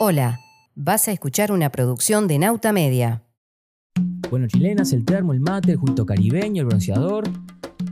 [0.00, 0.38] Hola,
[0.76, 3.24] vas a escuchar una producción de Nauta Media.
[4.30, 7.24] Bueno, chilenas, el termo, el mate, el juguito caribeño, el bronceador,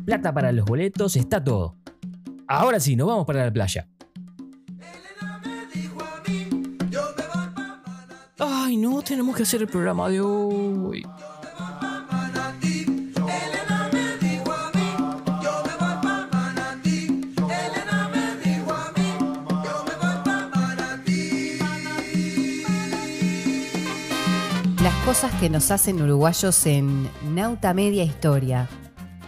[0.05, 1.75] plata para los boletos, está todo.
[2.47, 3.89] Ahora sí, nos vamos para la playa.
[8.39, 11.05] Ay, no, tenemos que hacer el programa de hoy.
[24.87, 28.69] Las cosas que nos hacen uruguayos en Nauta Media Historia.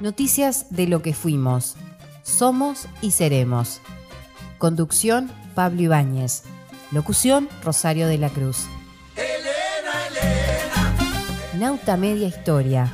[0.00, 1.74] Noticias de lo que fuimos,
[2.22, 3.80] somos y seremos.
[4.58, 6.44] Conducción, Pablo Ibáñez.
[6.92, 8.68] Locución, Rosario de la Cruz.
[11.54, 12.92] Nauta Media Historia.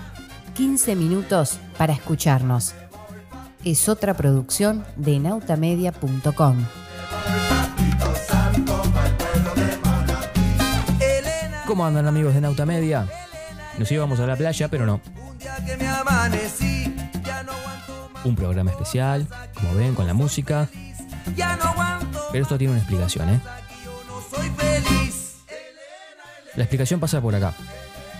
[0.54, 2.72] 15 minutos para escucharnos.
[3.62, 6.64] Es otra producción de nautamedia.com.
[11.74, 13.08] ¿Cómo andan amigos de Nauta Media?
[13.78, 15.00] Nos íbamos a la playa, pero no.
[18.22, 20.68] Un programa especial, como ven, con la música.
[22.30, 23.40] Pero esto tiene una explicación, ¿eh?
[26.54, 27.52] La explicación pasa por acá.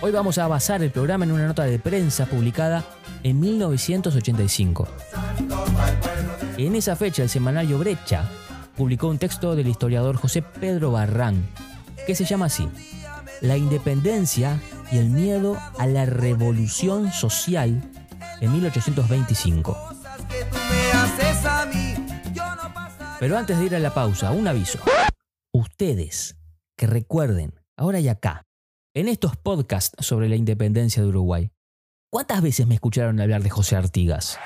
[0.00, 2.82] Hoy vamos a basar el programa en una nota de prensa publicada
[3.22, 4.88] en 1985.
[6.56, 8.24] En esa fecha, el semanario Brecha
[8.76, 11.46] publicó un texto del historiador José Pedro Barrán,
[12.04, 12.68] que se llama así:
[13.40, 17.82] La independencia y el miedo a la revolución social
[18.40, 19.76] en 1825.
[23.20, 24.78] Pero antes de ir a la pausa, un aviso.
[25.52, 26.36] Ustedes
[26.76, 28.42] que recuerden, ahora y acá,
[28.94, 31.50] en estos podcasts sobre la independencia de Uruguay,
[32.10, 34.38] ¿cuántas veces me escucharon hablar de José Artigas?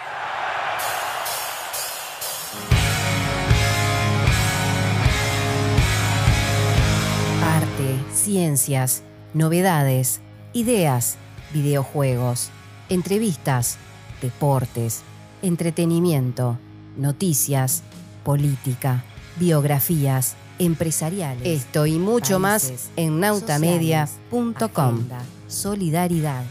[8.29, 10.21] Ciencias, novedades,
[10.53, 11.17] ideas,
[11.55, 12.51] videojuegos,
[12.91, 13.79] entrevistas,
[14.21, 15.01] deportes,
[15.41, 16.59] entretenimiento,
[16.99, 17.83] noticias,
[18.25, 19.03] política,
[19.41, 21.47] biografías, empresariales.
[21.47, 25.09] Esto y mucho más en nautamedia.com.
[25.47, 26.45] Solidaridad.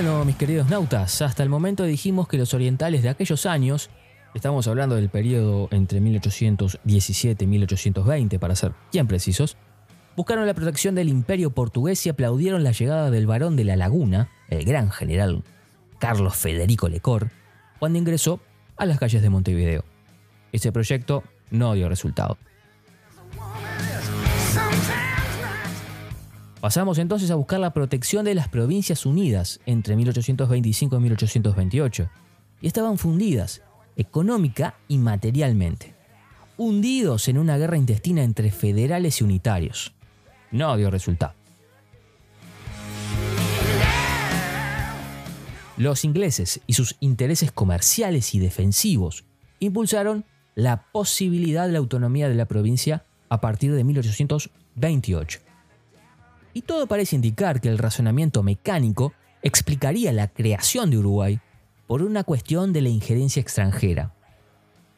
[0.00, 3.90] Bueno, mis queridos nautas, hasta el momento dijimos que los orientales de aquellos años,
[4.32, 9.56] estamos hablando del periodo entre 1817 y 1820 para ser bien precisos,
[10.14, 14.30] buscaron la protección del imperio portugués y aplaudieron la llegada del varón de la laguna,
[14.50, 15.42] el gran general
[15.98, 17.32] Carlos Federico Lecor,
[17.80, 18.40] cuando ingresó
[18.76, 19.84] a las calles de Montevideo.
[20.52, 22.38] Ese proyecto no dio resultado.
[26.60, 32.10] Pasamos entonces a buscar la protección de las provincias unidas entre 1825 y 1828,
[32.60, 33.62] y estaban fundidas
[33.94, 35.94] económica y materialmente,
[36.56, 39.94] hundidos en una guerra intestina entre federales y unitarios.
[40.50, 41.34] No dio resultado.
[45.76, 49.24] Los ingleses y sus intereses comerciales y defensivos
[49.60, 50.24] impulsaron
[50.56, 55.47] la posibilidad de la autonomía de la provincia a partir de 1828.
[56.54, 61.40] Y todo parece indicar que el razonamiento mecánico explicaría la creación de Uruguay
[61.86, 64.14] por una cuestión de la injerencia extranjera.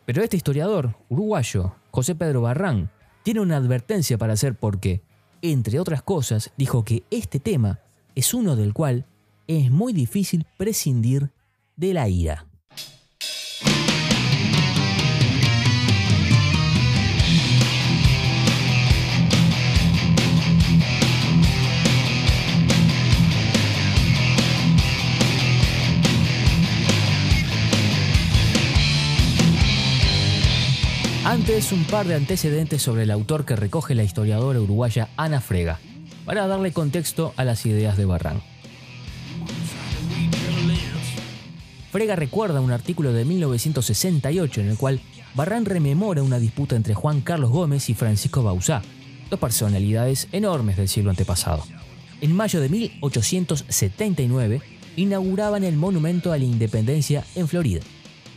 [0.06, 2.90] Pero este historiador uruguayo, José Pedro Barrán,
[3.22, 5.02] tiene una advertencia para hacer porque,
[5.42, 7.80] entre otras cosas, dijo que este tema
[8.14, 9.06] es uno del cual
[9.46, 11.30] es muy difícil prescindir
[11.76, 12.46] de la ira.
[31.30, 35.78] Antes, un par de antecedentes sobre el autor que recoge la historiadora uruguaya Ana Frega,
[36.24, 38.42] para darle contexto a las ideas de Barran.
[41.92, 45.00] Frega recuerda un artículo de 1968 en el cual
[45.36, 48.82] Barran rememora una disputa entre Juan Carlos Gómez y Francisco Bauzá,
[49.30, 51.62] dos personalidades enormes del siglo antepasado.
[52.20, 54.62] En mayo de 1879
[54.96, 57.82] inauguraban el Monumento a la Independencia en Florida,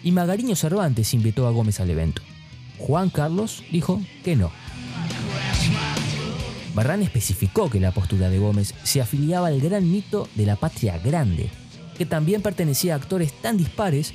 [0.04, 2.22] y Magariño Cervantes invitó a Gómez al evento.
[2.78, 4.52] Juan Carlos dijo que no.
[6.74, 10.98] Barrán especificó que la postura de Gómez se afiliaba al gran mito de la patria
[10.98, 11.50] grande,
[11.98, 14.14] que también pertenecía a actores tan dispares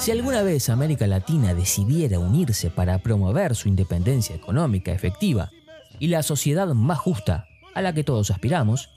[0.07, 5.51] Si alguna vez América Latina decidiera unirse para promover su independencia económica efectiva
[5.99, 8.91] y la sociedad más justa a la que todos aspiramos,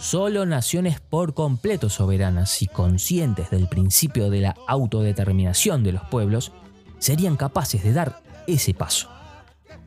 [0.00, 6.50] solo naciones por completo soberanas y conscientes del principio de la autodeterminación de los pueblos
[6.98, 9.10] serían capaces de dar ese paso.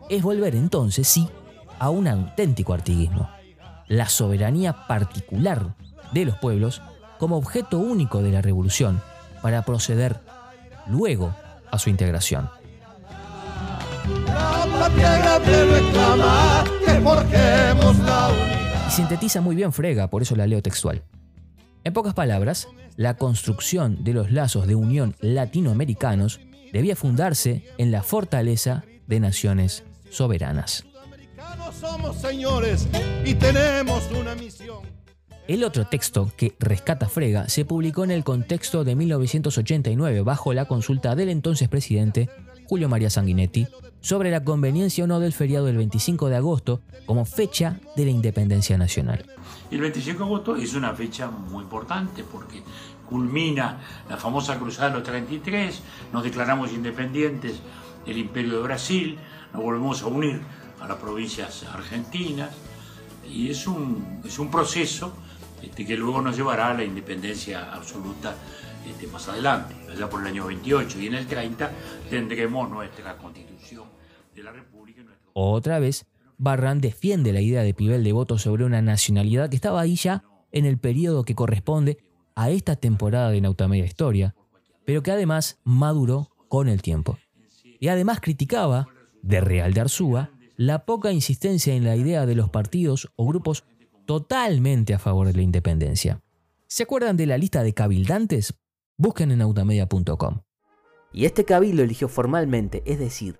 [0.10, 1.28] Es volver entonces, sí,
[1.80, 3.30] a un auténtico artiguismo,
[3.90, 5.76] la soberanía particular
[6.14, 6.82] de los pueblos
[7.20, 9.02] como objeto único de la revolución
[9.42, 10.22] para proceder
[10.88, 11.36] luego
[11.72, 12.50] a su integración.
[18.88, 21.04] Y sintetiza muy bien Frega, por eso la leo textual.
[21.84, 26.40] En pocas palabras, la construcción de los lazos de unión latinoamericanos
[26.72, 30.86] debía fundarse en la fortaleza de naciones soberanas.
[35.48, 40.66] El otro texto que rescata Frega se publicó en el contexto de 1989 bajo la
[40.66, 42.32] consulta del entonces presidente
[42.68, 43.68] Julio María Sanguinetti
[44.02, 48.12] sobre la conveniencia o no del feriado del 25 de agosto como fecha de la
[48.12, 49.24] independencia nacional.
[49.70, 52.64] El 25 de agosto es una fecha muy importante porque
[53.08, 55.80] culmina la famosa Cruzada de los 33,
[56.12, 57.60] nos declaramos independientes
[58.04, 59.20] del Imperio de Brasil,
[59.54, 60.42] nos volvemos a unir
[60.82, 62.50] a las provincias argentinas
[63.32, 65.14] y es un, es un proceso
[65.66, 68.36] este, que luego nos llevará a la independencia absoluta
[68.88, 71.72] este, más adelante, allá por el año 28 y en el 30
[72.10, 73.86] tendremos nuestra constitución
[74.36, 75.02] de la República.
[75.34, 76.06] Otra vez,
[76.38, 80.24] Barran defiende la idea de Pibel de voto sobre una nacionalidad que estaba ahí ya
[80.52, 81.98] en el periodo que corresponde
[82.36, 84.36] a esta temporada de Nautamedia Historia,
[84.86, 87.18] pero que además maduró con el tiempo.
[87.80, 88.88] Y además criticaba,
[89.22, 93.64] de Real de Arzúa, la poca insistencia en la idea de los partidos o grupos
[94.06, 96.22] totalmente a favor de la independencia.
[96.68, 98.54] ¿Se acuerdan de la lista de cabildantes?
[98.98, 100.42] Busquen en autamedia.com.
[101.12, 103.40] Y este cabildo eligió formalmente, es decir,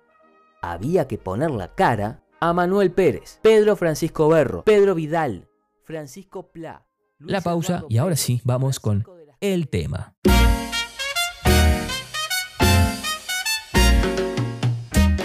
[0.62, 5.48] había que poner la cara a Manuel Pérez, Pedro Francisco Berro, Pedro Vidal,
[5.82, 6.86] Francisco Pla.
[7.18, 9.04] La pausa y ahora sí, vamos con
[9.40, 10.14] el tema.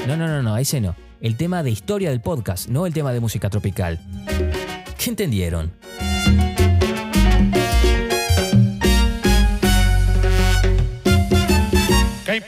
[0.07, 0.95] No, no, no, no, ese no.
[1.21, 4.00] El tema de historia del podcast, no el tema de música tropical.
[5.03, 5.74] ¿Qué entendieron?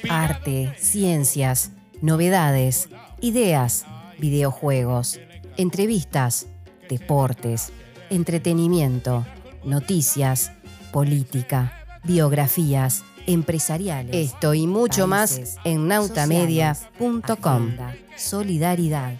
[0.08, 2.90] Arte, ciencias, novedades,
[3.22, 3.86] ideas,
[4.20, 5.20] videojuegos,
[5.58, 6.46] entrevistas,
[6.90, 7.74] deportes,
[8.12, 9.26] entretenimiento,
[9.64, 10.52] noticias,
[10.92, 14.16] política, biografías, empresariales.
[14.16, 17.72] Esto y mucho más en nautamedia.com.
[18.16, 19.14] Solidaridad.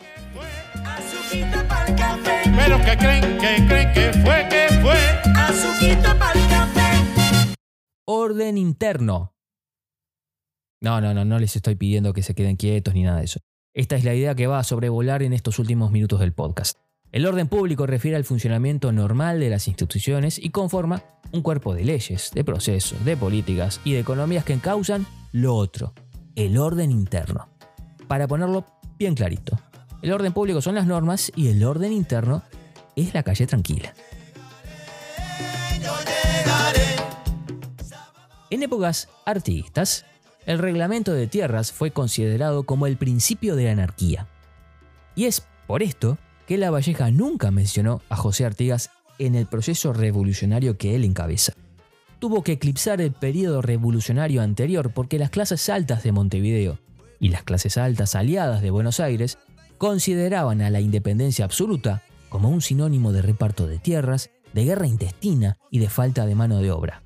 [2.56, 5.24] Pero que creen, que creen que fue, que fue.
[8.06, 9.34] Orden interno.
[10.82, 13.40] No, no, no, no les estoy pidiendo que se queden quietos ni nada de eso.
[13.74, 16.78] Esta es la idea que va a sobrevolar en estos últimos minutos del podcast.
[17.12, 21.86] El orden público refiere al funcionamiento normal de las instituciones y conforma un cuerpo de
[21.86, 25.94] leyes, de procesos, de políticas y de economías que encausan lo otro,
[26.36, 27.50] el orden interno.
[28.08, 28.66] Para ponerlo
[28.98, 29.58] bien clarito,
[30.04, 32.44] el orden público son las normas y el orden interno
[32.96, 33.94] es la calle tranquila.
[38.50, 40.06] En épocas artiguistas,
[40.46, 44.28] el reglamento de tierras fue considerado como el principio de la anarquía.
[45.16, 46.18] Y es por esto
[46.48, 51.54] que La Valleja nunca mencionó a José Artigas en el proceso revolucionario que él encabeza.
[52.20, 56.78] Tuvo que eclipsar el periodo revolucionario anterior porque las clases altas de Montevideo
[57.22, 59.38] y las clases altas aliadas de Buenos Aires
[59.78, 65.58] consideraban a la independencia absoluta como un sinónimo de reparto de tierras, de guerra intestina
[65.70, 67.04] y de falta de mano de obra.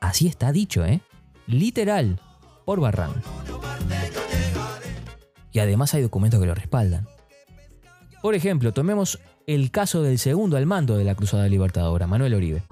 [0.00, 1.00] Así está dicho, ¿eh?
[1.46, 2.20] Literal,
[2.64, 3.12] por Barran.
[5.52, 7.06] Y además hay documentos que lo respaldan.
[8.22, 12.62] Por ejemplo, tomemos el caso del segundo al mando de la Cruzada Libertadora, Manuel Oribe.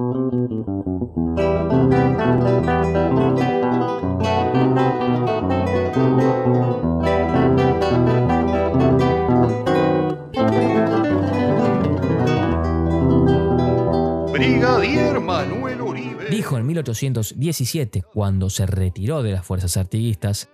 [16.30, 20.48] Dijo en 1817, cuando se retiró de las fuerzas artiguistas,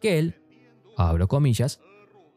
[0.00, 0.36] que él,
[0.96, 1.80] abro comillas,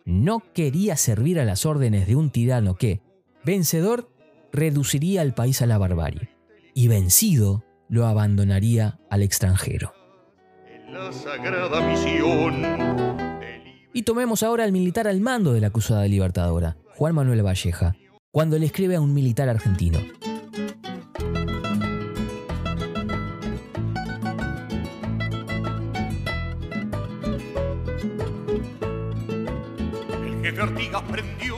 [0.05, 3.01] no quería servir a las órdenes de un tirano que,
[3.43, 4.09] vencedor,
[4.51, 6.29] reduciría al país a la barbarie,
[6.73, 9.93] y vencido, lo abandonaría al extranjero.
[13.93, 17.95] Y tomemos ahora al militar al mando de la Cruzada Libertadora, Juan Manuel Valleja,
[18.31, 19.99] cuando le escribe a un militar argentino.
[30.75, 31.55] El prendió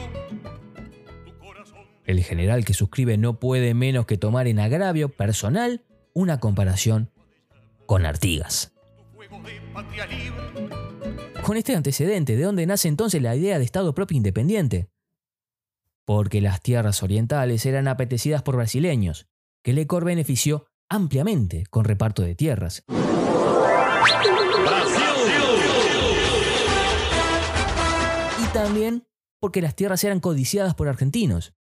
[2.24, 5.82] general que suscribe no puede menos que tomar en agravio personal
[6.14, 7.10] una comparación
[7.86, 8.72] con Artigas.
[11.42, 14.88] Con este antecedente, ¿de dónde nace entonces la idea de Estado propio independiente?
[16.04, 19.26] Porque las tierras orientales eran apetecidas por brasileños,
[19.62, 22.84] que Lecor benefició ampliamente con reparto de tierras.
[28.52, 29.06] También
[29.40, 31.54] porque las tierras eran codiciadas por argentinos.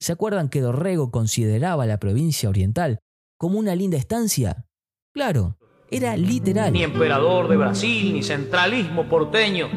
[0.00, 3.00] ¿Se acuerdan que Dorrego consideraba la provincia oriental
[3.36, 4.66] como una linda estancia?
[5.12, 5.58] Claro,
[5.90, 6.72] era literal.
[6.72, 9.68] Ni emperador de Brasil, ni centralismo porteño.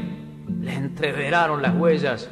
[0.59, 2.29] Le entreveraron las huellas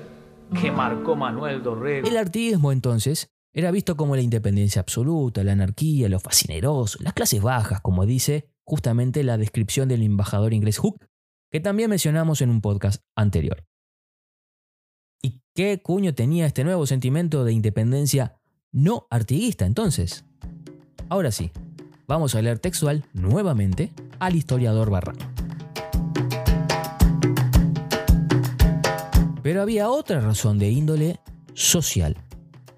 [0.61, 2.07] que marcó Manuel Dorrego.
[2.07, 7.41] El artiguismo entonces era visto como la independencia absoluta, la anarquía, lo fascineroso, las clases
[7.41, 11.03] bajas, como dice justamente la descripción del embajador inglés Hook,
[11.49, 13.65] que también mencionamos en un podcast anterior.
[15.59, 18.37] ¿Y qué cuño tenía este nuevo sentimiento de independencia
[18.71, 20.23] no artiguista entonces?
[21.09, 21.51] Ahora sí,
[22.07, 25.17] vamos a leer textual nuevamente al historiador Barran.
[29.43, 31.19] Pero había otra razón de índole
[31.55, 32.15] social.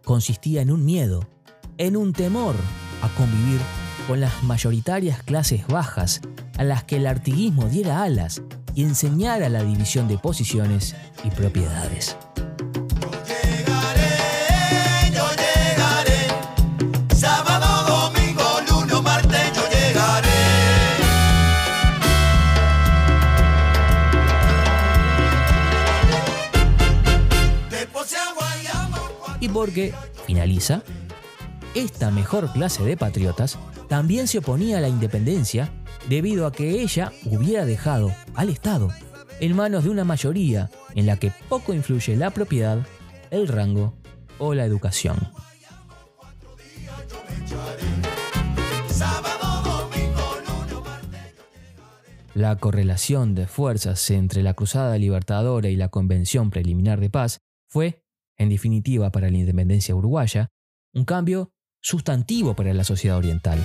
[0.04, 1.30] Consistía en un miedo,
[1.78, 2.56] en un temor
[3.04, 3.62] a convivir
[4.08, 6.20] con las mayoritarias clases bajas
[6.58, 8.42] a las que el artiguismo diera alas
[8.74, 12.18] y enseñara la división de posiciones y propiedades.
[29.62, 29.94] Porque,
[30.26, 30.82] finaliza,
[31.76, 35.72] esta mejor clase de patriotas también se oponía a la independencia
[36.10, 38.90] debido a que ella hubiera dejado al Estado
[39.40, 42.80] en manos de una mayoría en la que poco influye la propiedad,
[43.30, 43.94] el rango
[44.40, 45.20] o la educación.
[52.34, 58.02] La correlación de fuerzas entre la Cruzada Libertadora y la Convención Preliminar de Paz fue,
[58.42, 60.50] en definitiva para la independencia uruguaya,
[60.94, 63.60] un cambio sustantivo para la sociedad oriental.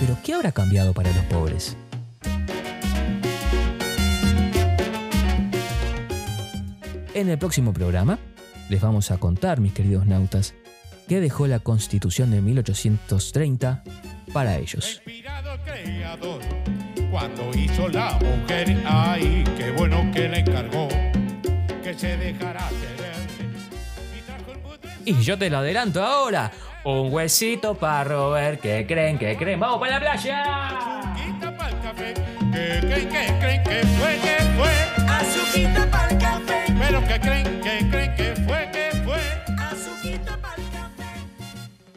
[0.00, 1.74] Pero ¿qué habrá cambiado para los pobres?
[7.14, 8.18] En el próximo programa
[8.68, 10.54] les vamos a contar, mis queridos nautas,
[11.08, 13.82] qué dejó la Constitución de 1830
[14.34, 15.00] para ellos.
[25.06, 26.50] Y yo te lo adelanto ahora.
[26.84, 28.58] Un huesito para roer.
[28.58, 29.18] ¿Qué creen?
[29.18, 29.60] ¿Qué creen?
[29.60, 30.94] ¡Vamos para la playa!
[32.64, 34.72] Que creen, que creen que fue, que fue,
[35.06, 39.20] Azuquita pa'l café, pero que creen, que creen que fue, que fue.
[39.58, 41.04] azuquita pa'l café.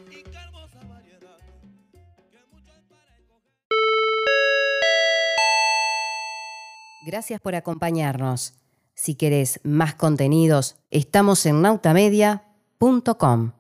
[0.09, 1.37] Y qué hermosa variedad.
[2.31, 3.51] que mucho hay para escoger.
[7.05, 8.53] Gracias por acompañarnos.
[8.93, 11.61] Si querés más contenidos, estamos en
[12.79, 13.56] nautamedia.com.